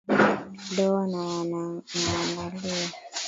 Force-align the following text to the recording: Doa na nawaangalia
Doa 0.75 1.03
na 1.11 1.21
nawaangalia 1.49 2.89